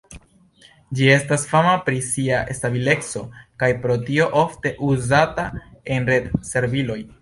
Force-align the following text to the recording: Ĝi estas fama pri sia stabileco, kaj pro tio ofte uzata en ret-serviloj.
Ĝi 0.99 1.09
estas 1.15 1.43
fama 1.51 1.75
pri 1.91 2.01
sia 2.07 2.41
stabileco, 2.61 3.23
kaj 3.65 3.71
pro 3.87 4.01
tio 4.11 4.29
ofte 4.49 4.77
uzata 4.93 5.49
en 5.97 6.15
ret-serviloj. 6.15 7.03